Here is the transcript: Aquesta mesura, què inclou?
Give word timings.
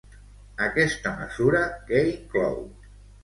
Aquesta 0.67 1.11
mesura, 1.19 1.61
què 1.91 2.01
inclou? 2.15 2.57